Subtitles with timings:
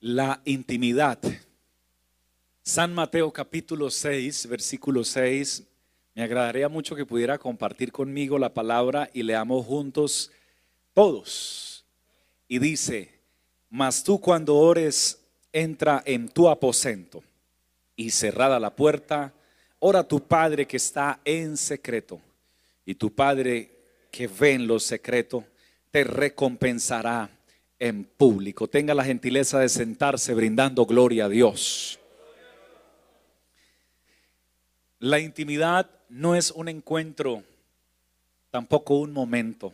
[0.00, 1.18] la intimidad.
[2.62, 5.64] San Mateo capítulo 6, versículo 6.
[6.14, 10.32] Me agradaría mucho que pudiera compartir conmigo la palabra y leamos juntos
[10.94, 11.84] todos.
[12.48, 13.20] Y dice,
[13.68, 15.18] mas tú cuando ores,
[15.52, 17.22] entra en tu aposento
[17.94, 19.34] y cerrada la puerta,
[19.80, 22.20] ora a tu Padre que está en secreto.
[22.86, 23.70] Y tu Padre
[24.10, 25.44] que ve en lo secreto,
[25.90, 27.30] te recompensará
[27.80, 28.68] en público.
[28.68, 31.98] Tenga la gentileza de sentarse brindando gloria a Dios.
[35.00, 37.42] La intimidad no es un encuentro,
[38.50, 39.72] tampoco un momento.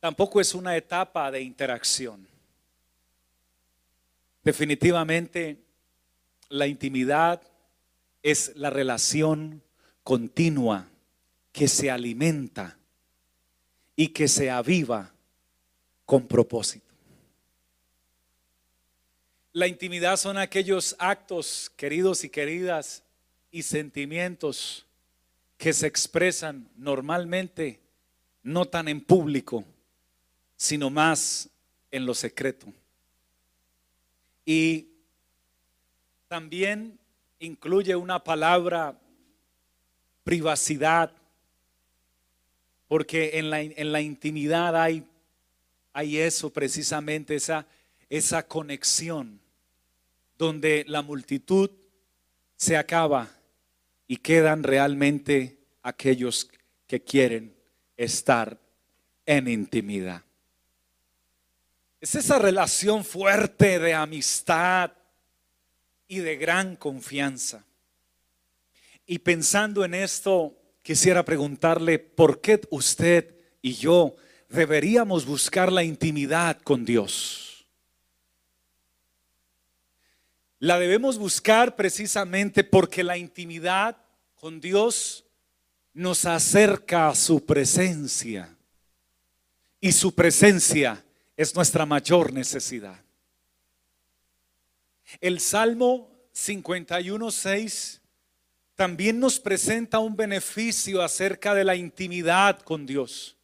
[0.00, 2.26] Tampoco es una etapa de interacción.
[4.42, 5.56] Definitivamente,
[6.48, 7.40] la intimidad
[8.22, 9.62] es la relación
[10.02, 10.88] continua
[11.52, 12.76] que se alimenta
[13.94, 15.12] y que se aviva
[16.06, 16.86] con propósito.
[19.52, 23.02] La intimidad son aquellos actos, queridos y queridas,
[23.50, 24.86] y sentimientos
[25.58, 27.80] que se expresan normalmente,
[28.42, 29.64] no tan en público,
[30.56, 31.48] sino más
[31.90, 32.66] en lo secreto.
[34.44, 34.88] Y
[36.28, 36.98] también
[37.38, 38.96] incluye una palabra
[40.22, 41.10] privacidad,
[42.88, 45.02] porque en la, en la intimidad hay
[45.96, 47.66] hay eso precisamente, esa,
[48.10, 49.40] esa conexión
[50.36, 51.70] donde la multitud
[52.54, 53.30] se acaba
[54.06, 56.50] y quedan realmente aquellos
[56.86, 57.56] que quieren
[57.96, 58.60] estar
[59.24, 60.22] en intimidad.
[61.98, 64.92] Es esa relación fuerte de amistad
[66.06, 67.64] y de gran confianza.
[69.06, 74.14] Y pensando en esto, quisiera preguntarle, ¿por qué usted y yo
[74.48, 77.66] deberíamos buscar la intimidad con Dios.
[80.58, 83.96] La debemos buscar precisamente porque la intimidad
[84.36, 85.24] con Dios
[85.92, 88.56] nos acerca a su presencia.
[89.80, 91.04] Y su presencia
[91.36, 92.98] es nuestra mayor necesidad.
[95.20, 98.00] El Salmo 51.6
[98.74, 103.35] también nos presenta un beneficio acerca de la intimidad con Dios.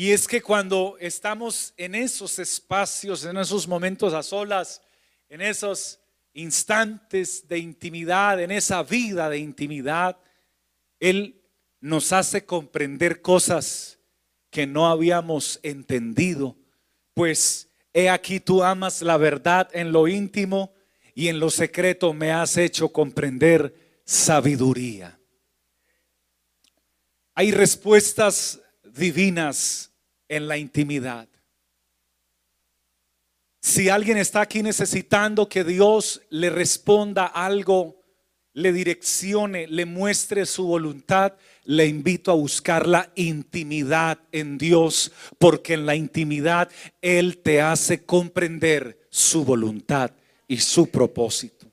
[0.00, 4.80] Y es que cuando estamos en esos espacios, en esos momentos a solas,
[5.28, 5.98] en esos
[6.34, 10.16] instantes de intimidad, en esa vida de intimidad,
[11.00, 11.42] Él
[11.80, 13.98] nos hace comprender cosas
[14.50, 16.56] que no habíamos entendido.
[17.12, 20.72] Pues he aquí tú amas la verdad en lo íntimo
[21.12, 25.18] y en lo secreto me has hecho comprender sabiduría.
[27.34, 28.60] Hay respuestas
[28.98, 29.92] divinas
[30.28, 31.28] en la intimidad.
[33.60, 37.98] Si alguien está aquí necesitando que Dios le responda algo,
[38.52, 45.74] le direccione, le muestre su voluntad, le invito a buscar la intimidad en Dios, porque
[45.74, 46.70] en la intimidad
[47.00, 50.12] Él te hace comprender su voluntad
[50.46, 51.70] y su propósito.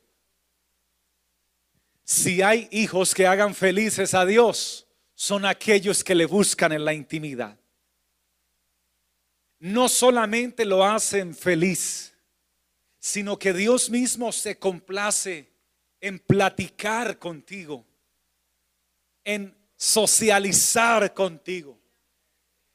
[2.03, 4.84] Si hay hijos que hagan felices a Dios,
[5.15, 7.57] son aquellos que le buscan en la intimidad
[9.59, 12.13] no solamente lo hacen feliz,
[12.99, 15.51] sino que Dios mismo se complace
[16.01, 17.85] en platicar contigo,
[19.23, 21.79] en socializar contigo.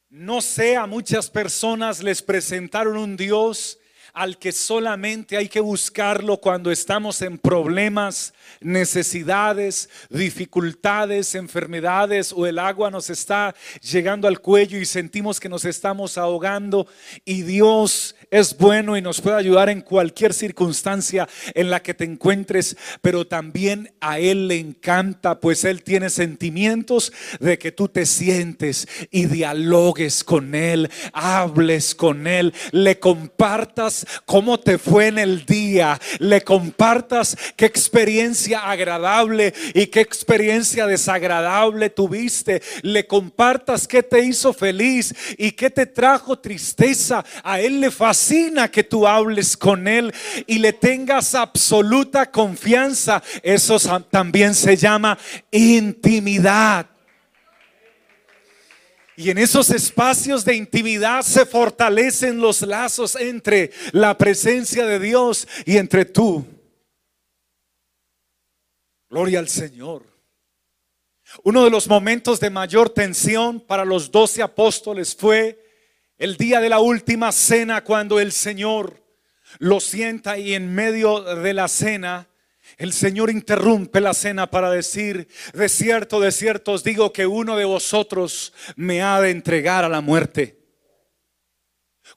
[0.08, 3.78] No sé, a muchas personas les presentaron un Dios
[4.12, 12.58] al que solamente hay que buscarlo cuando estamos en problemas, necesidades, dificultades, enfermedades o el
[12.58, 16.86] agua nos está llegando al cuello y sentimos que nos estamos ahogando
[17.24, 22.04] y Dios es bueno y nos puede ayudar en cualquier circunstancia en la que te
[22.04, 28.06] encuentres, pero también a Él le encanta, pues Él tiene sentimientos de que tú te
[28.06, 35.44] sientes y dialogues con Él, hables con Él, le compartas cómo te fue en el
[35.46, 44.24] día, le compartas qué experiencia agradable y qué experiencia desagradable tuviste, le compartas qué te
[44.24, 47.24] hizo feliz y qué te trajo tristeza.
[47.42, 50.12] A Él le fascina que tú hables con Él
[50.46, 53.22] y le tengas absoluta confianza.
[53.42, 53.78] Eso
[54.10, 55.18] también se llama
[55.50, 56.86] intimidad.
[59.20, 65.46] Y en esos espacios de intimidad se fortalecen los lazos entre la presencia de Dios
[65.66, 66.46] y entre tú.
[69.10, 70.06] Gloria al Señor.
[71.42, 75.68] Uno de los momentos de mayor tensión para los doce apóstoles fue
[76.16, 79.04] el día de la última cena, cuando el Señor
[79.58, 82.29] lo sienta y en medio de la cena,
[82.76, 87.56] el Señor interrumpe la cena para decir, de cierto, de cierto os digo que uno
[87.56, 90.58] de vosotros me ha de entregar a la muerte.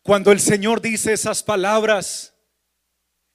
[0.02, 2.34] Cuando el Señor dice esas palabras,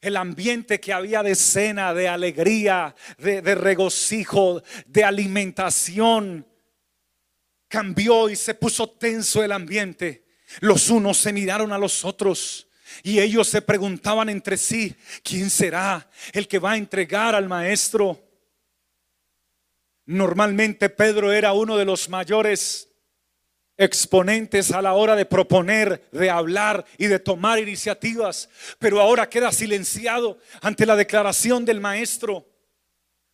[0.00, 6.46] el ambiente que había de cena, de alegría, de, de regocijo, de alimentación,
[7.68, 10.26] cambió y se puso tenso el ambiente.
[10.60, 12.67] Los unos se miraron a los otros.
[13.02, 18.20] Y ellos se preguntaban entre sí, ¿quién será el que va a entregar al maestro?
[20.06, 22.88] Normalmente Pedro era uno de los mayores
[23.76, 28.48] exponentes a la hora de proponer, de hablar y de tomar iniciativas,
[28.78, 32.46] pero ahora queda silenciado ante la declaración del maestro.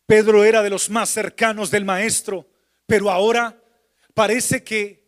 [0.05, 2.47] Pedro era de los más cercanos del maestro,
[2.85, 3.59] pero ahora
[4.13, 5.03] parece que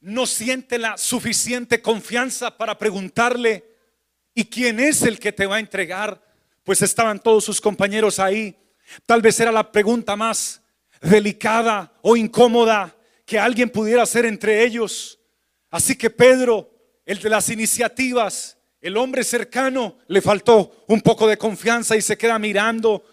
[0.00, 3.71] no siente la suficiente confianza para preguntarle,
[4.34, 6.22] ¿y quién es el que te va a entregar?
[6.64, 8.56] Pues estaban todos sus compañeros ahí.
[9.06, 10.62] Tal vez era la pregunta más
[11.00, 12.94] delicada o incómoda
[13.24, 15.18] que alguien pudiera hacer entre ellos.
[15.70, 16.70] Así que Pedro,
[17.04, 22.18] el de las iniciativas, el hombre cercano, le faltó un poco de confianza y se
[22.18, 23.04] queda mirando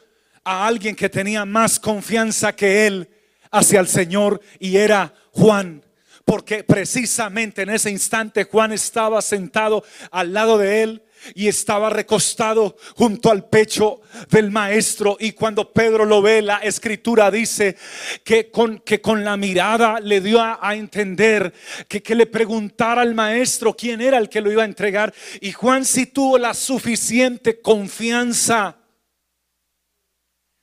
[0.44, 3.10] a alguien que tenía más confianza que él
[3.52, 5.84] hacia el Señor y era Juan
[6.30, 11.04] porque precisamente en ese instante Juan estaba sentado al lado de él
[11.36, 17.32] y estaba recostado junto al pecho del maestro y cuando Pedro lo ve la escritura
[17.32, 17.76] dice
[18.24, 21.54] que con, que con la mirada le dio a, entender
[21.88, 25.52] que, que le preguntara al maestro quién era el que lo iba a entregar y
[25.52, 28.78] Juan sí tuvo la suficiente confianza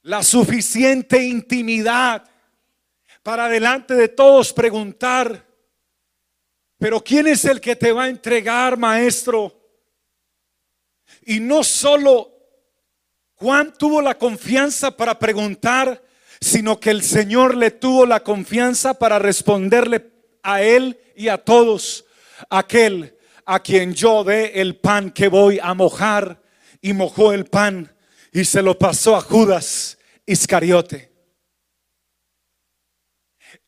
[0.03, 2.25] la suficiente intimidad
[3.23, 5.47] para delante de todos preguntar
[6.79, 9.56] pero ¿quién es el que te va a entregar, maestro?
[11.23, 12.33] Y no solo
[13.35, 16.03] Juan tuvo la confianza para preguntar,
[16.41, 20.11] sino que el Señor le tuvo la confianza para responderle
[20.43, 22.05] a él y a todos,
[22.51, 26.43] aquel a quien yo dé el pan que voy a mojar,
[26.81, 27.93] y mojó el pan
[28.33, 31.13] y se lo pasó a Judas Iscariote.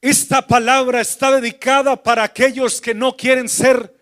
[0.00, 3.93] Esta palabra está dedicada para aquellos que no quieren ser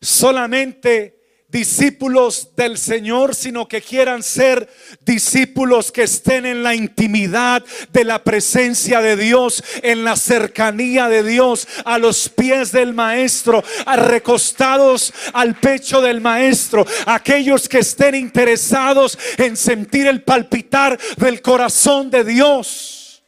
[0.00, 1.19] solamente
[1.50, 4.68] discípulos del Señor, sino que quieran ser
[5.04, 11.22] discípulos que estén en la intimidad de la presencia de Dios, en la cercanía de
[11.22, 13.64] Dios, a los pies del Maestro,
[13.96, 22.10] recostados al pecho del Maestro, aquellos que estén interesados en sentir el palpitar del corazón
[22.10, 23.22] de Dios.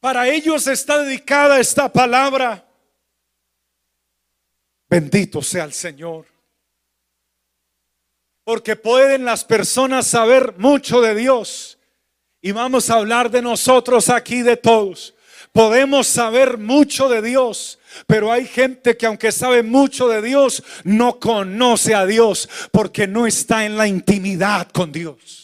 [0.00, 2.69] Para ellos está dedicada esta palabra.
[4.90, 6.26] Bendito sea el Señor.
[8.42, 11.78] Porque pueden las personas saber mucho de Dios.
[12.42, 15.14] Y vamos a hablar de nosotros aquí, de todos.
[15.52, 21.18] Podemos saber mucho de Dios, pero hay gente que aunque sabe mucho de Dios, no
[21.18, 25.39] conoce a Dios porque no está en la intimidad con Dios.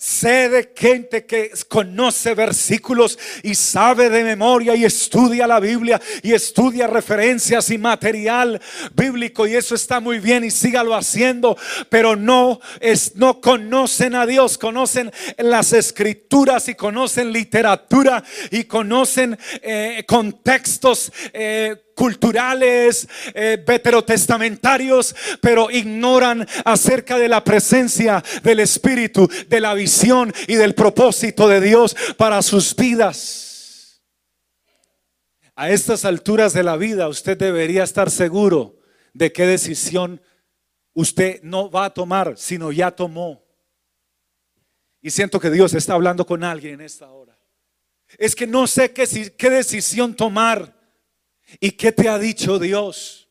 [0.00, 6.34] Sé de gente que conoce versículos y sabe de memoria y estudia la Biblia y
[6.34, 8.62] estudia referencias y material
[8.94, 11.56] bíblico y eso está muy bien y sígalo haciendo,
[11.88, 19.36] pero no es no conocen a Dios, conocen las escrituras y conocen literatura y conocen
[19.62, 29.60] eh, contextos eh, culturales, eh, veterotestamentarios, pero ignoran acerca de la presencia del Espíritu, de
[29.60, 34.00] la visión y del propósito de Dios para sus vidas.
[35.56, 38.78] A estas alturas de la vida usted debería estar seguro
[39.12, 40.22] de qué decisión
[40.94, 43.44] usted no va a tomar, sino ya tomó.
[45.02, 47.36] Y siento que Dios está hablando con alguien en esta hora.
[48.18, 50.77] Es que no sé qué, qué decisión tomar.
[51.60, 53.28] ¿Y qué te ha dicho Dios?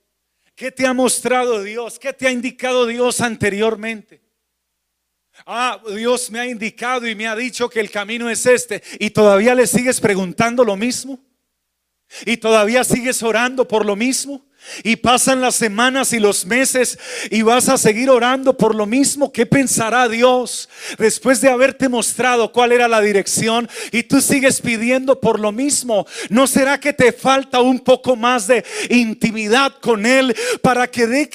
[0.56, 2.00] ¿Qué te ha mostrado Dios?
[2.00, 4.22] ¿Qué te ha indicado Dios anteriormente?
[5.46, 8.82] Ah, Dios me ha indicado y me ha dicho que el camino es este.
[9.00, 11.20] ¿Y todavía le sigues preguntando lo mismo?
[12.26, 14.47] ¿Y todavía sigues orando por lo mismo?
[14.84, 16.98] Y pasan las semanas y los meses
[17.30, 19.32] y vas a seguir orando por lo mismo.
[19.32, 25.20] ¿Qué pensará Dios después de haberte mostrado cuál era la dirección y tú sigues pidiendo
[25.20, 26.06] por lo mismo?
[26.30, 31.30] ¿No será que te falta un poco más de intimidad con Él para que,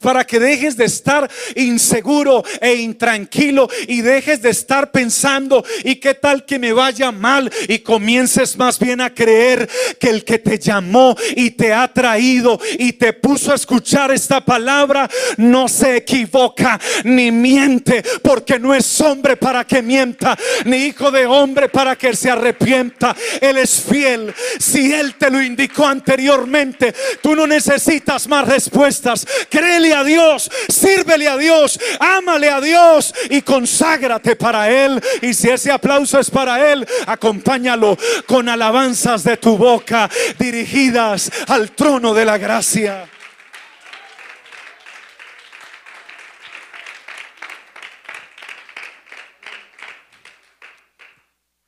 [0.00, 6.14] para que dejes de estar inseguro e intranquilo y dejes de estar pensando y qué
[6.14, 10.58] tal que me vaya mal y comiences más bien a creer que el que te
[10.58, 16.78] llamó y te ha traído y te puso a escuchar esta palabra, no se equivoca
[17.04, 22.14] ni miente, porque no es hombre para que mienta, ni hijo de hombre para que
[22.14, 23.14] se arrepienta.
[23.40, 24.34] Él es fiel.
[24.58, 29.26] Si Él te lo indicó anteriormente, tú no necesitas más respuestas.
[29.48, 35.00] Créele a Dios, sírvele a Dios, ámale a Dios y conságrate para Él.
[35.20, 41.70] Y si ese aplauso es para Él, acompáñalo con alabanzas de tu boca dirigidas al
[41.72, 42.61] trono de la gracia.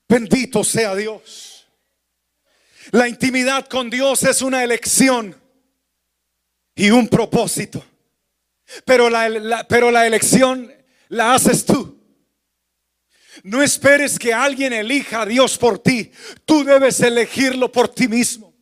[0.09, 1.67] Bendito sea Dios.
[2.93, 5.35] La intimidad con Dios es una elección
[6.75, 7.85] y un propósito.
[8.85, 10.73] Pero la, pero la elección
[11.09, 12.01] la haces tú.
[13.43, 16.13] No esperes que alguien elija a Dios por ti.
[16.45, 18.54] Tú debes elegirlo por ti mismo.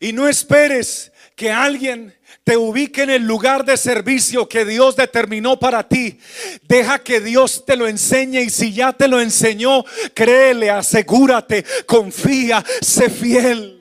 [0.00, 5.58] Y no esperes que alguien te ubique en el lugar de servicio que Dios determinó
[5.58, 6.18] para ti.
[6.62, 12.64] Deja que Dios te lo enseñe y si ya te lo enseñó, créele, asegúrate, confía,
[12.82, 13.80] sé fiel.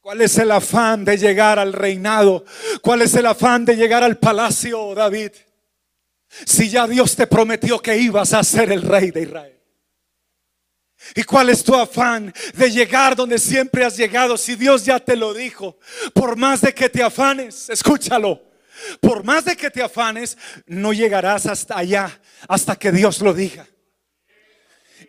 [0.00, 2.44] ¿Cuál es el afán de llegar al reinado?
[2.82, 5.30] ¿Cuál es el afán de llegar al palacio, David?
[6.46, 9.59] Si ya Dios te prometió que ibas a ser el rey de Israel.
[11.14, 14.36] ¿Y cuál es tu afán de llegar donde siempre has llegado?
[14.36, 15.78] Si Dios ya te lo dijo,
[16.14, 18.42] por más de que te afanes, escúchalo,
[19.00, 23.66] por más de que te afanes, no llegarás hasta allá, hasta que Dios lo diga.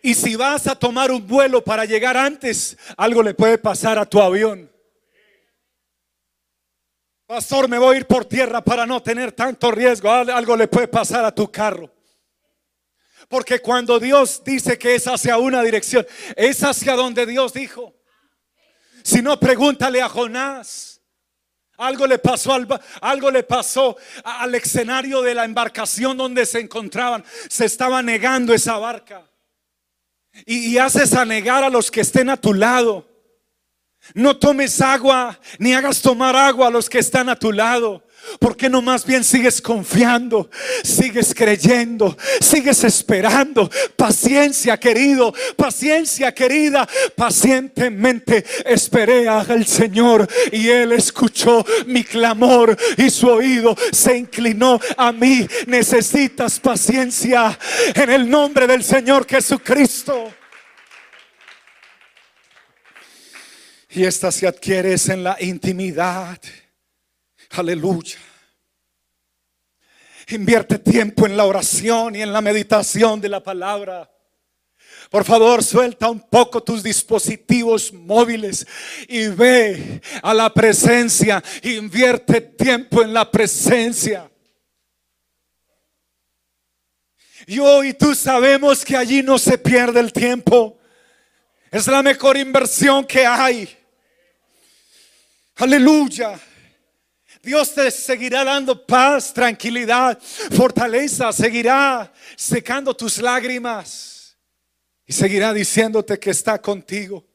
[0.02, 4.06] Y si vas a tomar un vuelo para llegar antes, algo le puede pasar a
[4.06, 4.70] tu avión.
[7.26, 10.10] Pastor, me voy a ir por tierra para no tener tanto riesgo.
[10.10, 11.90] Algo le puede pasar a tu carro.
[13.28, 17.94] Porque cuando Dios dice que es hacia una dirección, es hacia donde Dios dijo.
[19.02, 21.00] Si no, pregúntale a Jonás.
[21.78, 22.68] Algo le pasó al,
[23.00, 27.24] algo le pasó al escenario de la embarcación donde se encontraban.
[27.48, 29.28] Se estaba negando esa barca.
[30.46, 33.08] Y, y haces a negar a los que estén a tu lado.
[34.14, 38.04] No tomes agua ni hagas tomar agua a los que están a tu lado.
[38.38, 40.50] ¿Por qué no más bien sigues confiando?
[40.82, 43.70] Sigues creyendo, sigues esperando.
[43.96, 46.88] Paciencia, querido, paciencia, querida.
[47.14, 55.12] Pacientemente esperé al Señor y Él escuchó mi clamor y su oído se inclinó a
[55.12, 55.46] mí.
[55.66, 57.58] Necesitas paciencia
[57.94, 60.32] en el nombre del Señor Jesucristo.
[63.90, 66.38] Y esta se adquiere en la intimidad
[67.52, 68.18] Aleluya.
[70.28, 74.10] Invierte tiempo en la oración y en la meditación de la palabra.
[75.10, 78.66] Por favor, suelta un poco tus dispositivos móviles
[79.06, 81.42] y ve a la presencia.
[81.62, 84.30] Invierte tiempo en la presencia.
[87.46, 90.78] Yo y tú sabemos que allí no se pierde el tiempo.
[91.70, 93.68] Es la mejor inversión que hay.
[95.56, 96.40] Aleluya.
[97.42, 100.16] Dios te seguirá dando paz, tranquilidad,
[100.52, 104.36] fortaleza, seguirá secando tus lágrimas
[105.04, 107.26] y seguirá diciéndote que está contigo.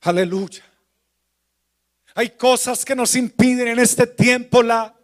[0.00, 0.64] Aleluya.
[2.14, 4.94] Hay cosas que nos impiden en este tiempo la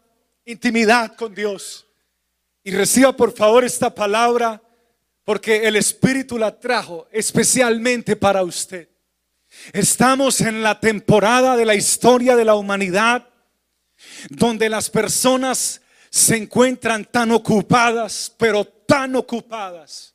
[0.47, 1.87] intimidad con Dios.
[2.65, 4.63] Y reciba por favor esta palabra
[5.23, 8.89] porque el Espíritu la trajo especialmente para usted.
[9.73, 13.30] Estamos en la temporada de la historia de la humanidad
[14.29, 15.81] donde las personas
[16.11, 20.15] se encuentran tan ocupadas, pero tan ocupadas,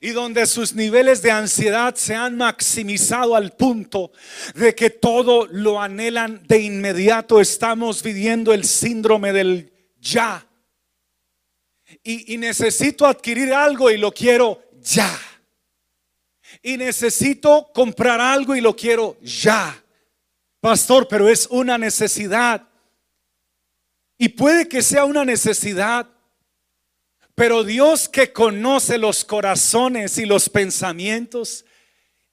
[0.00, 4.12] y donde sus niveles de ansiedad se han maximizado al punto
[4.54, 7.40] de que todo lo anhelan de inmediato.
[7.40, 10.46] Estamos viviendo el síndrome del ya.
[12.02, 15.20] Y, necesito adquirir algo y lo quiero ya.
[16.62, 19.84] Y necesito comprar algo y lo quiero ya.
[20.60, 22.66] Pastor, pero es una necesidad.
[24.22, 26.06] Y puede que sea una necesidad,
[27.34, 31.64] pero Dios que conoce los corazones y los pensamientos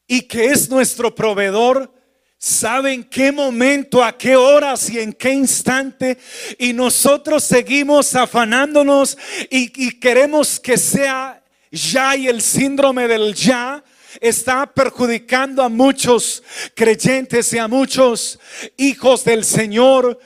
[0.05, 1.91] y que es nuestro proveedor,
[2.37, 6.19] sabe en qué momento, a qué horas y en qué instante.
[6.59, 9.17] Y nosotros seguimos afanándonos
[9.49, 13.83] y, y queremos que sea ya y el síndrome del ya
[14.21, 16.43] está perjudicando a muchos
[16.75, 18.39] creyentes y a muchos
[18.77, 20.19] hijos del Señor.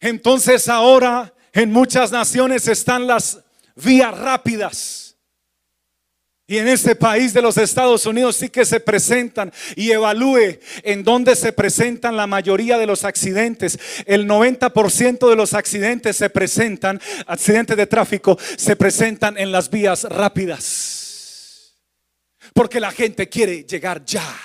[0.00, 3.40] Entonces ahora en muchas naciones están las
[3.74, 5.10] vías rápidas.
[6.46, 11.04] Y en este país de los Estados Unidos sí que se presentan y evalúe en
[11.04, 13.78] dónde se presentan la mayoría de los accidentes.
[14.04, 20.02] El 90% de los accidentes se presentan, accidentes de tráfico, se presentan en las vías
[20.02, 21.76] rápidas.
[22.52, 24.36] Porque la gente quiere llegar ya.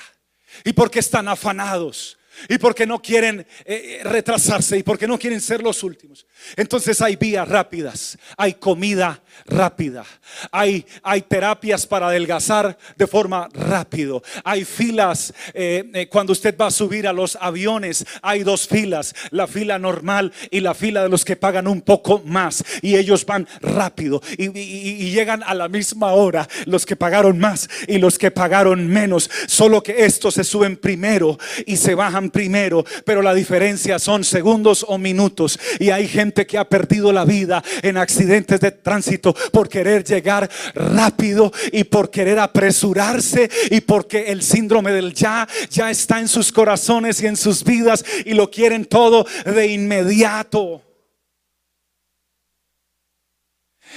[0.63, 5.41] Y porque están afanados y porque no quieren eh, eh, retrasarse y porque no quieren
[5.41, 6.25] ser los últimos.
[6.55, 10.03] Entonces hay vías rápidas, hay comida rápida,
[10.51, 16.71] hay, hay terapias para adelgazar de forma rápido, hay filas eh, cuando usted va a
[16.71, 21.25] subir a los aviones, hay dos filas, la fila normal y la fila de los
[21.25, 22.63] que pagan un poco más.
[22.81, 27.69] Y ellos van rápido y, y llegan a la misma hora los que pagaron más
[27.87, 32.85] y los que pagaron menos, solo que estos se suben primero y se bajan primero,
[33.05, 35.59] pero la diferencia son segundos o minutos.
[35.79, 40.49] Y hay gente que ha perdido la vida en accidentes de tránsito por querer llegar
[40.73, 46.51] rápido y por querer apresurarse y porque el síndrome del ya ya está en sus
[46.51, 50.81] corazones y en sus vidas y lo quieren todo de inmediato.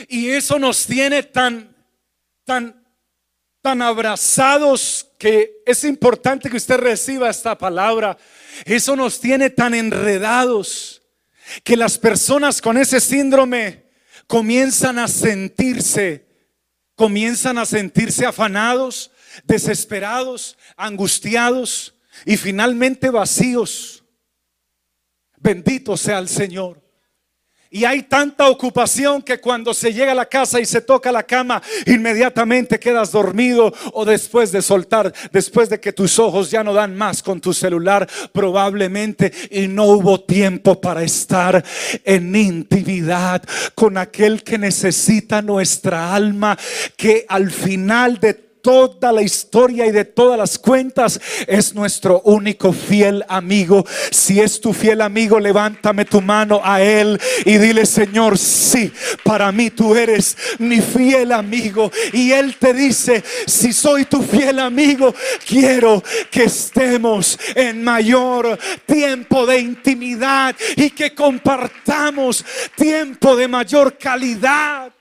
[0.08, 1.75] Y eso nos tiene tan
[2.44, 2.85] tan
[3.61, 8.16] tan abrazados que es importante que usted reciba esta palabra.
[8.64, 11.02] Eso nos tiene tan enredados
[11.64, 13.88] que las personas con ese síndrome
[14.28, 16.25] comienzan a sentirse,
[16.94, 19.11] comienzan a sentirse afanados,
[19.44, 21.94] desesperados, angustiados
[22.25, 24.04] y finalmente vacíos.
[25.38, 26.88] Bendito sea el Señor.
[27.70, 31.22] Y hay tanta ocupación que cuando se llega a la casa y se toca la
[31.22, 36.72] cama, inmediatamente quedas dormido o después de soltar, después de que tus ojos ya no
[36.72, 41.62] dan más con tu celular, probablemente y no hubo tiempo para estar
[42.04, 43.42] en intimidad
[43.75, 46.58] con aquel que necesita nuestra alma,
[46.96, 52.74] que al final de toda la historia y de todas las cuentas, es nuestro único
[52.74, 53.87] fiel amigo.
[54.11, 58.92] Si es tu fiel amigo, levántame tu mano a Él y dile, Señor, sí,
[59.24, 61.90] para mí tú eres mi fiel amigo.
[62.12, 65.14] Y Él te dice, si soy tu fiel amigo,
[65.46, 72.44] quiero que estemos en mayor tiempo de intimidad y que compartamos
[72.76, 74.92] tiempo de mayor calidad.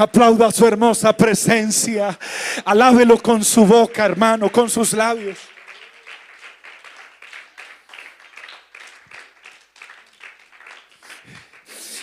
[0.00, 2.18] Aplauda su hermosa presencia.
[2.64, 5.36] Alábelo con su boca, hermano, con sus labios.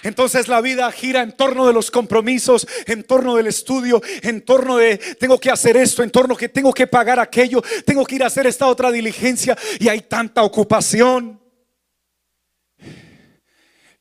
[0.04, 4.78] Entonces la vida gira en torno de los compromisos, en torno del estudio, en torno
[4.78, 8.24] de tengo que hacer esto, en torno que tengo que pagar aquello, tengo que ir
[8.24, 11.42] a hacer esta otra diligencia y hay tanta ocupación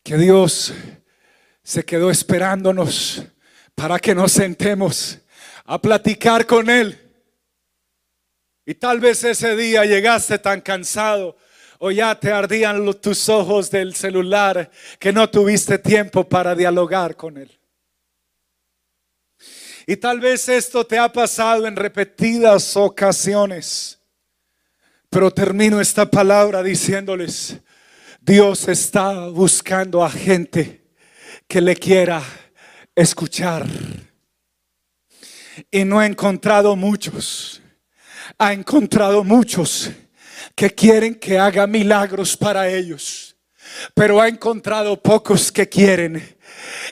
[0.02, 0.74] que Dios
[1.62, 3.26] se quedó esperándonos
[3.76, 5.18] para que nos sentemos
[5.66, 6.98] a platicar con Él.
[8.64, 11.36] Y tal vez ese día llegaste tan cansado
[11.78, 17.36] o ya te ardían tus ojos del celular que no tuviste tiempo para dialogar con
[17.36, 17.60] Él.
[19.86, 24.00] Y tal vez esto te ha pasado en repetidas ocasiones.
[25.10, 27.58] Pero termino esta palabra diciéndoles,
[28.20, 30.88] Dios está buscando a gente
[31.46, 32.20] que le quiera
[32.96, 33.66] escuchar.
[35.70, 37.62] Y no ha encontrado muchos.
[38.38, 39.90] Ha encontrado muchos
[40.54, 43.36] que quieren que haga milagros para ellos.
[43.94, 46.36] Pero ha encontrado pocos que quieren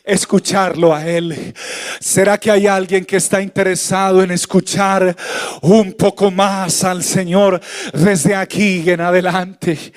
[0.05, 1.55] escucharlo a Él.
[2.01, 5.17] ¿Será que hay alguien que está interesado en escuchar
[5.63, 7.61] un poco más al Señor
[7.93, 9.93] desde aquí en adelante?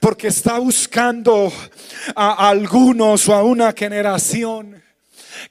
[0.00, 1.52] Porque está buscando
[2.14, 4.82] a algunos o a una generación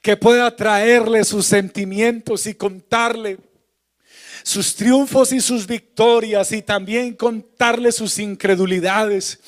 [0.08, 3.36] que pueda traerle sus sentimientos y contarle
[4.42, 9.38] sus triunfos y sus victorias y también contarle sus incredulidades.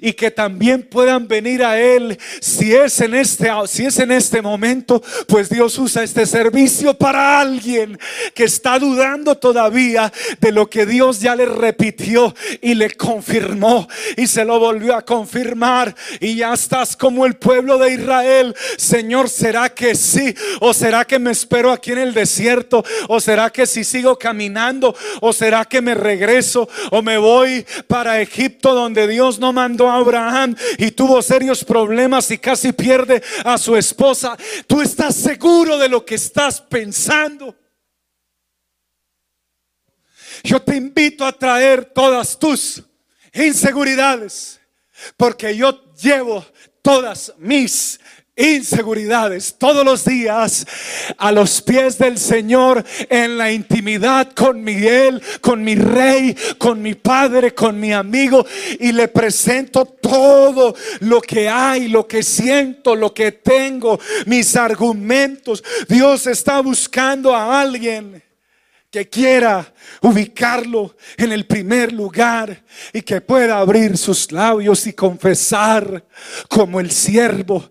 [0.00, 2.18] Y que también puedan venir a Él.
[2.40, 7.40] Si es en este, si es en este momento, pues Dios usa este servicio para
[7.40, 7.98] alguien
[8.34, 14.26] que está dudando todavía de lo que Dios ya le repitió y le confirmó y
[14.26, 18.54] se lo volvió a confirmar y ya estás como el pueblo de Israel.
[18.76, 20.34] Señor, ¿será que sí?
[20.60, 22.84] ¿O será que me espero aquí en el desierto?
[23.08, 24.94] ¿O será que si sigo caminando?
[25.20, 26.68] ¿O será que me regreso?
[26.90, 32.38] ¿O me voy para Egipto donde Dios no mandó Abraham y tuvo serios problemas y
[32.38, 34.36] casi pierde a su esposa?
[34.66, 37.54] ¿Tú estás seguro de lo que estás pensando?
[40.42, 42.82] Yo te invito a traer todas tus
[43.32, 44.60] inseguridades,
[45.16, 46.44] porque yo llevo
[46.86, 47.98] todas mis
[48.36, 50.64] inseguridades todos los días
[51.18, 56.94] a los pies del Señor en la intimidad con Miguel, con mi rey, con mi
[56.94, 58.46] padre, con mi amigo
[58.78, 65.64] y le presento todo lo que hay, lo que siento, lo que tengo, mis argumentos.
[65.88, 68.22] Dios está buscando a alguien
[68.96, 72.62] que quiera ubicarlo en el primer lugar
[72.94, 76.02] y que pueda abrir sus labios y confesar
[76.48, 77.68] como el siervo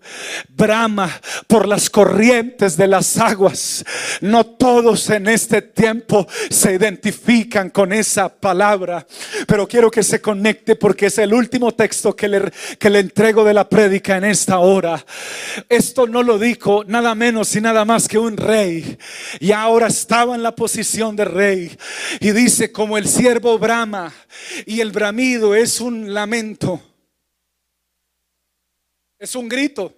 [0.48, 1.10] brama
[1.48, 3.84] por las corrientes de las aguas.
[4.20, 9.04] No todos en este tiempo se identifican con esa palabra,
[9.48, 13.42] pero quiero que se conecte porque es el último texto que le, que le entrego
[13.42, 15.04] de la prédica en esta hora.
[15.68, 18.96] Esto no lo dijo nada menos y nada más que un rey
[19.40, 21.78] y ahora estaba en la posición de rey
[22.20, 24.12] y dice, como el siervo brama,
[24.66, 26.80] y el bramido es un lamento,
[29.18, 29.94] es un grito,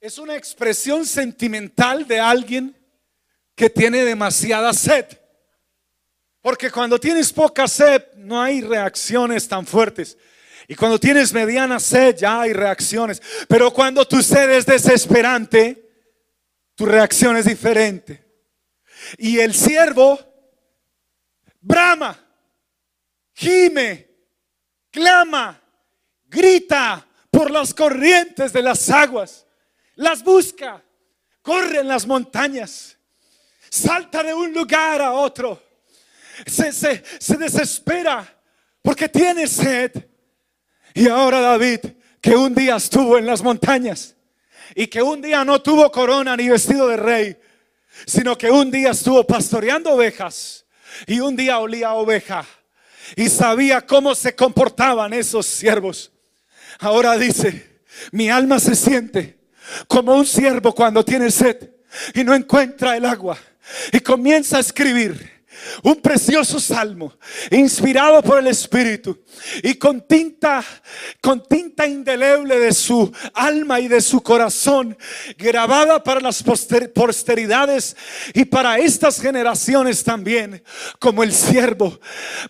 [0.00, 2.76] es una expresión sentimental de alguien
[3.54, 5.06] que tiene demasiada sed.
[6.42, 10.18] Porque cuando tienes poca sed no hay reacciones tan fuertes.
[10.68, 13.22] Y cuando tienes mediana sed ya hay reacciones.
[13.48, 15.90] Pero cuando tu sed es desesperante,
[16.74, 18.23] tu reacción es diferente.
[19.18, 20.18] Y el siervo
[21.60, 22.18] brama,
[23.32, 24.08] gime,
[24.90, 25.60] clama,
[26.26, 29.46] grita por las corrientes de las aguas,
[29.96, 30.82] las busca,
[31.42, 32.96] corre en las montañas,
[33.70, 35.62] salta de un lugar a otro,
[36.46, 38.34] se, se desespera
[38.82, 39.92] porque tiene sed.
[40.92, 41.80] Y ahora David,
[42.20, 44.14] que un día estuvo en las montañas
[44.74, 47.36] y que un día no tuvo corona ni vestido de rey,
[48.06, 50.66] sino que un día estuvo pastoreando ovejas
[51.06, 52.44] y un día olía oveja
[53.16, 56.12] y sabía cómo se comportaban esos siervos.
[56.78, 57.80] Ahora dice,
[58.12, 59.38] mi alma se siente
[59.88, 61.70] como un siervo cuando tiene sed
[62.14, 63.38] y no encuentra el agua
[63.92, 65.33] y comienza a escribir
[65.82, 67.16] un precioso salmo
[67.50, 69.22] inspirado por el Espíritu
[69.62, 70.64] y con tinta,
[71.20, 74.96] con tinta indeleble de su alma y de su corazón,
[75.36, 77.96] grabada para las posteridades
[78.32, 80.62] y para estas generaciones también,
[80.98, 82.00] como el siervo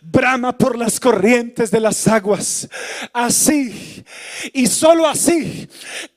[0.00, 2.68] brama por las corrientes de las aguas.
[3.12, 4.04] Así
[4.52, 5.68] y solo así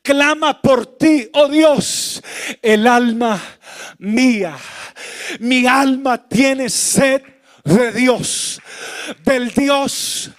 [0.07, 2.23] clama por ti, oh Dios,
[2.61, 3.41] el alma
[3.97, 4.55] mía.
[5.41, 7.21] Mi alma tiene sed
[7.65, 8.61] de Dios,
[9.25, 10.31] del Dios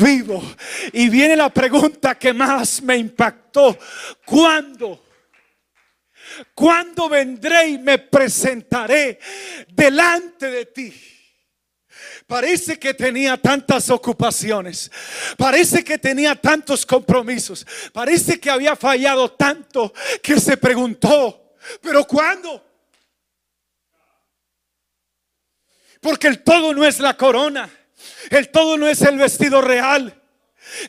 [0.00, 0.42] vivo.
[0.92, 3.78] Y viene la pregunta que más me impactó.
[4.24, 5.04] ¿Cuándo?
[6.52, 9.20] ¿Cuándo vendré y me presentaré
[9.68, 11.13] delante de ti?
[12.26, 14.90] Parece que tenía tantas ocupaciones.
[15.36, 17.66] Parece que tenía tantos compromisos.
[17.92, 22.64] Parece que había fallado tanto que se preguntó, ¿pero cuándo?
[26.00, 27.70] Porque el todo no es la corona.
[28.30, 30.22] El todo no es el vestido real.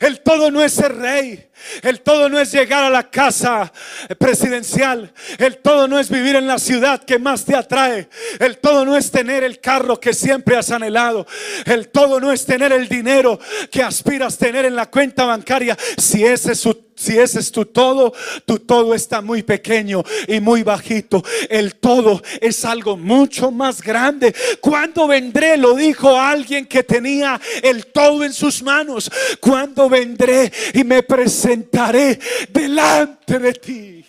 [0.00, 1.45] El todo no es ser rey.
[1.82, 3.72] El todo no es llegar a la casa
[4.18, 5.12] presidencial.
[5.38, 8.08] El todo no es vivir en la ciudad que más te atrae.
[8.38, 11.26] El todo no es tener el carro que siempre has anhelado.
[11.64, 13.38] El todo no es tener el dinero
[13.70, 15.76] que aspiras tener en la cuenta bancaria.
[15.96, 18.12] Si ese es tu todo,
[18.44, 21.22] tu todo está muy pequeño y muy bajito.
[21.48, 24.34] El todo es algo mucho más grande.
[24.60, 25.56] Cuando vendré?
[25.56, 29.10] Lo dijo alguien que tenía el todo en sus manos.
[29.40, 31.02] Cuando vendré y me
[31.46, 32.18] presentaré
[32.50, 34.04] delante de ti?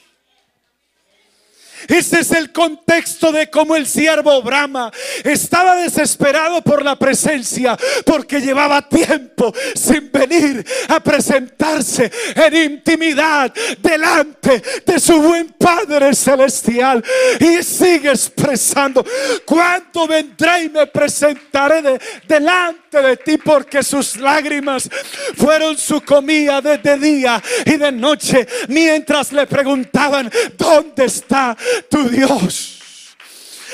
[1.88, 4.92] Ese es el contexto de cómo el siervo Brahma
[5.24, 14.62] estaba desesperado por la presencia porque llevaba tiempo sin venir a presentarse en intimidad delante
[14.86, 17.04] de su buen Padre celestial.
[17.40, 19.06] Y sigue expresando
[19.46, 24.90] cuánto vendré y me presentaré delante de ti porque sus lágrimas
[25.36, 31.56] fueron su comida desde día y de noche mientras le preguntaban dónde está
[31.90, 32.77] tu Dios.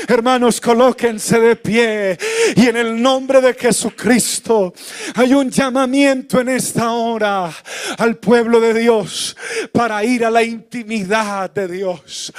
[0.08, 2.18] Hermanos, colóquense de pie
[2.56, 4.74] y en el nombre de Jesucristo
[5.16, 7.52] hay un llamamiento en esta hora
[7.98, 9.38] al pueblo de Dios
[9.72, 12.34] para ir a la intimidad de Dios,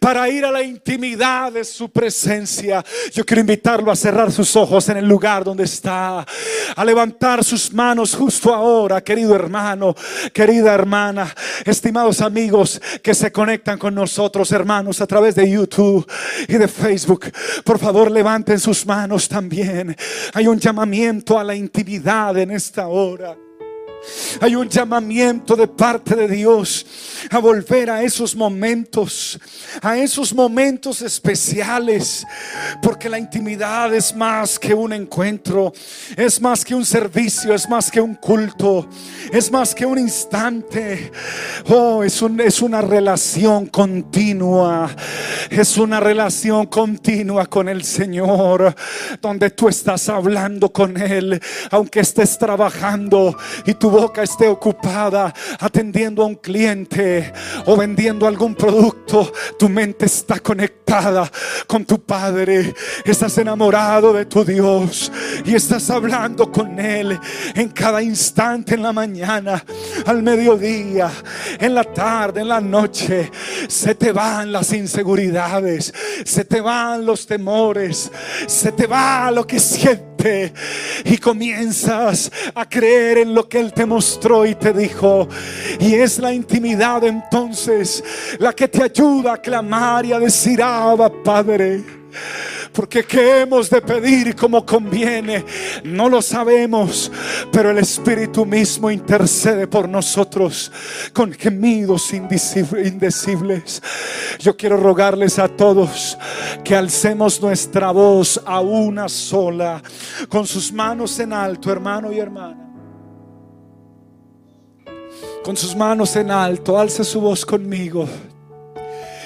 [0.00, 2.84] para ir a la intimidad de su presencia.
[3.12, 6.26] Yo quiero invitarlo a cerrar sus ojos en el lugar donde está,
[6.74, 9.94] a levantar sus manos justo ahora, querido hermano,
[10.32, 11.32] querida hermana,
[11.64, 16.06] estimados amigos que se conectan con nosotros, hermanos, a través de YouTube
[16.48, 16.95] y de Facebook.
[17.64, 19.94] Por favor, levanten sus manos también.
[20.32, 23.36] Hay un llamamiento a la intimidad en esta hora.
[24.40, 26.86] Hay un llamamiento de parte de Dios
[27.30, 29.38] a volver a esos momentos,
[29.82, 32.26] a esos momentos especiales,
[32.82, 35.72] porque la intimidad es más que un encuentro,
[36.16, 38.88] es más que un servicio, es más que un culto,
[39.32, 41.10] es más que un instante.
[41.68, 44.94] Oh, es, es una relación continua,
[45.50, 48.74] es una relación continua con el Señor,
[49.20, 56.22] donde tú estás hablando con Él, aunque estés trabajando y tu boca esté ocupada atendiendo
[56.22, 57.05] a un cliente
[57.66, 61.30] o vendiendo algún producto, tu mente está conectada
[61.66, 62.74] con tu Padre.
[63.04, 65.10] Estás enamorado de tu Dios
[65.44, 67.18] y estás hablando con Él
[67.54, 69.64] en cada instante, en la mañana,
[70.06, 71.10] al mediodía,
[71.58, 73.30] en la tarde, en la noche.
[73.68, 75.92] Se te van las inseguridades,
[76.24, 78.10] se te van los temores,
[78.46, 80.15] se te va lo que sientes
[81.04, 85.28] y comienzas a creer en lo que Él te mostró y te dijo.
[85.80, 88.02] Y es la intimidad entonces
[88.38, 91.82] la que te ayuda a clamar y a decir, Abba Padre.
[92.76, 95.46] Porque qué hemos de pedir como conviene,
[95.82, 97.10] no lo sabemos,
[97.50, 100.70] pero el Espíritu mismo intercede por nosotros
[101.14, 103.82] con gemidos indecibles.
[104.38, 106.18] Yo quiero rogarles a todos
[106.62, 109.82] que alcemos nuestra voz a una sola,
[110.28, 112.62] con sus manos en alto, hermano y hermana.
[115.42, 118.06] Con sus manos en alto, alce su voz conmigo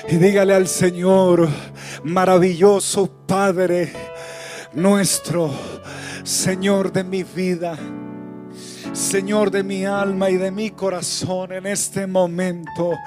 [0.08, 1.48] y dígale al Señor,
[2.04, 3.92] maravilloso Padre
[4.72, 5.50] nuestro,
[6.24, 7.78] Señor de mi vida.
[8.92, 12.98] Señor de mi alma y de mi corazón en este momento.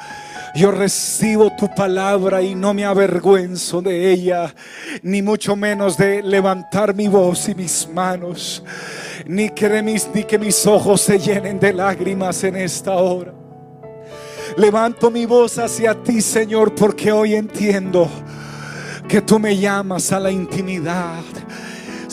[0.56, 4.53] Yo recibo tu palabra y no me avergüenzo de ella,
[5.01, 8.63] ni mucho menos de levantar mi voz y mis manos,
[9.25, 13.42] ni que, mis, ni que mis ojos se llenen de lágrimas en esta hora.
[14.58, 18.10] Levanto mi voz hacia ti, Señor, porque hoy entiendo
[19.08, 21.24] que tú me llamas a la intimidad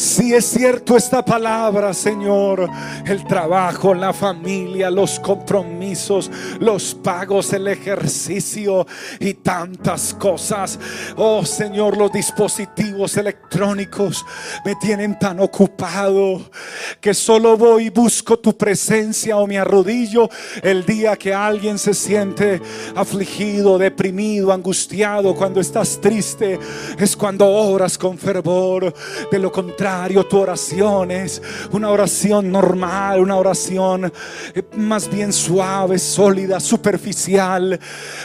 [0.00, 2.66] si es cierto esta palabra, Señor,
[3.04, 8.86] el trabajo, la familia, los compromisos, los pagos, el ejercicio
[9.18, 10.78] y tantas cosas.
[11.16, 14.24] Oh Señor, los dispositivos electrónicos
[14.64, 16.50] me tienen tan ocupado
[16.98, 20.30] que solo voy y busco tu presencia o me arrodillo
[20.62, 22.62] el día que alguien se siente
[22.96, 26.58] afligido, deprimido, angustiado, cuando estás triste,
[26.98, 28.94] es cuando oras con fervor.
[29.30, 29.89] De lo contrario,
[30.28, 34.12] tu oración es una oración normal, una oración
[34.54, 37.78] eh, más bien suave, sólida, superficial.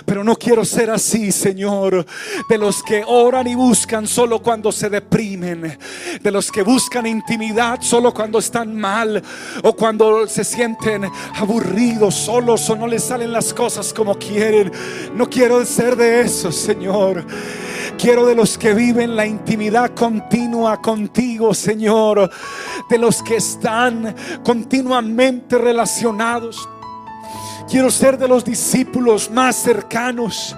[0.06, 2.06] Pero no quiero ser así, Señor,
[2.50, 5.78] de los que oran y buscan solo cuando se deprimen,
[6.22, 9.22] de los que buscan intimidad solo cuando están mal
[9.64, 14.72] o cuando se sienten aburridos, solos o no les salen las cosas como quieren.
[15.16, 17.26] No quiero ser de esos, Señor.
[17.98, 22.30] Quiero de los que viven la intimidad continua contigo, Señor.
[22.90, 26.68] De los que están continuamente relacionados.
[27.70, 30.56] Quiero ser de los discípulos más cercanos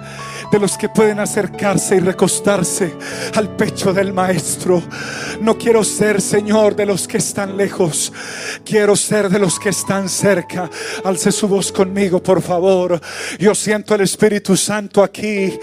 [0.50, 2.94] de los que pueden acercarse y recostarse
[3.34, 4.82] al pecho del Maestro.
[5.40, 8.12] No quiero ser, Señor, de los que están lejos.
[8.64, 10.70] Quiero ser de los que están cerca.
[11.04, 13.00] Alce su voz conmigo, por favor.
[13.38, 15.58] Yo siento el Espíritu Santo aquí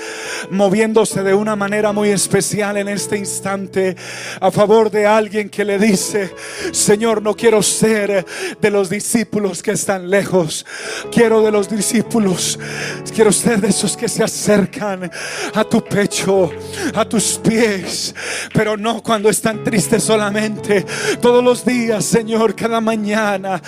[0.51, 3.95] moviéndose de una manera muy especial en este instante
[4.39, 6.33] a favor de alguien que le dice,
[6.71, 8.25] Señor, no quiero ser
[8.61, 10.65] de los discípulos que están lejos.
[11.11, 12.59] Quiero de los discípulos.
[13.13, 16.51] Quiero ser de esos que se acercan a tu pecho,
[16.93, 18.13] a tus pies.
[18.53, 20.85] Pero no cuando están tristes solamente.
[21.21, 23.61] Todos los días, Señor, cada mañana.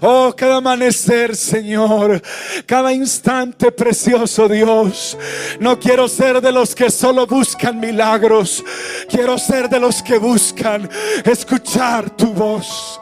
[0.00, 2.20] Oh, cada amanecer, Señor.
[2.66, 5.16] Cada instante precioso, Dios.
[5.60, 8.64] No quiero ser de los que solo buscan milagros.
[9.08, 10.88] Quiero ser de los que buscan
[11.24, 13.00] escuchar tu voz.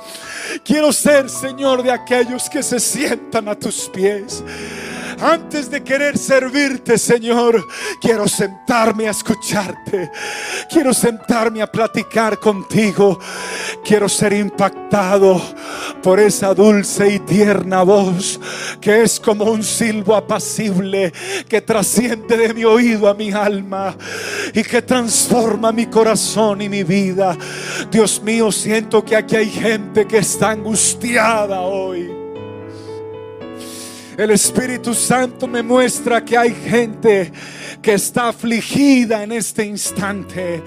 [0.64, 4.42] Quiero ser, Señor, de aquellos que se sientan a tus pies.
[5.20, 7.66] Antes de querer servirte, Señor,
[8.00, 10.10] quiero sentarme a escucharte.
[10.70, 13.18] Quiero sentarme a platicar contigo.
[13.84, 15.40] Quiero ser impactado
[16.02, 18.38] por esa dulce y tierna voz
[18.80, 21.12] que es como un silbo apacible
[21.48, 23.96] que trasciende de mi oído a mi alma
[24.52, 27.36] y que transforma mi corazón y mi vida.
[27.90, 32.15] Dios mío, siento que aquí hay gente que está angustiada hoy.
[34.16, 37.30] El Espíritu Santo me muestra que hay gente
[37.82, 40.62] que está afligida en este instante.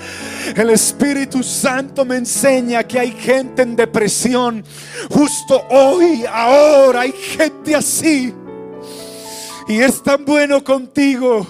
[0.55, 4.63] El Espíritu Santo me enseña que hay gente en depresión.
[5.09, 8.33] Justo hoy, ahora, hay gente así.
[9.67, 11.47] Y es tan bueno contigo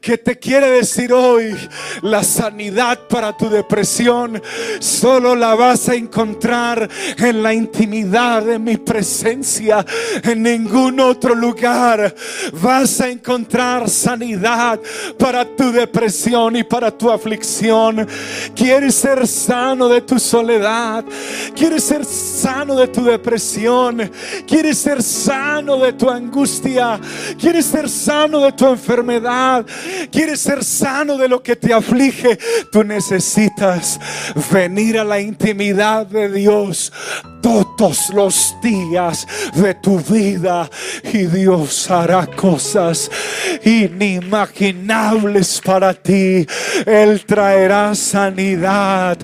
[0.00, 1.54] que te quiere decir hoy,
[2.02, 4.42] la sanidad para tu depresión
[4.78, 9.84] solo la vas a encontrar en la intimidad de mi presencia,
[10.22, 12.14] en ningún otro lugar
[12.54, 14.80] vas a encontrar sanidad
[15.18, 18.08] para tu depresión y para tu aflicción.
[18.54, 21.04] Quieres ser sano de tu soledad,
[21.54, 24.10] quieres ser sano de tu depresión,
[24.46, 26.98] quieres ser sano de tu angustia,
[27.38, 29.66] quieres ser sano de tu enfermedad
[30.10, 32.38] quieres ser sano de lo que te aflige,
[32.72, 33.98] tú necesitas
[34.50, 36.92] venir a la intimidad de Dios
[37.42, 40.68] todos los días de tu vida.
[41.12, 43.10] Y Dios hará cosas
[43.64, 46.46] inimaginables para ti.
[46.86, 49.18] Él traerá sanidad,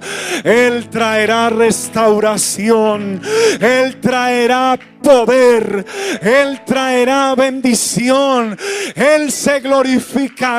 [0.44, 3.20] Él traerá restauración,
[3.60, 5.84] Él traerá poder,
[6.22, 8.56] Él traerá bendición,
[8.94, 10.55] Él se glorificará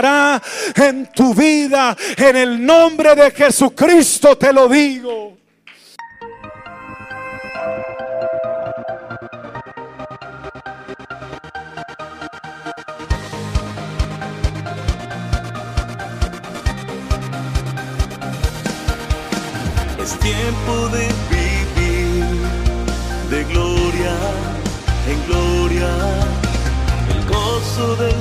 [0.75, 1.95] en tu vida.
[2.17, 5.37] En el nombre de Jesucristo te lo digo.
[19.99, 22.25] Es tiempo de vivir
[23.29, 24.57] de gloria
[25.09, 25.89] en gloria,
[27.09, 28.11] el gozo de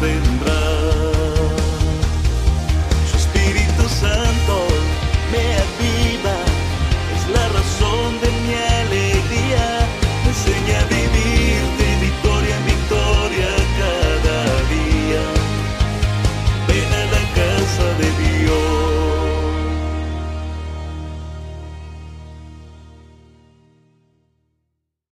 [0.00, 0.37] baby.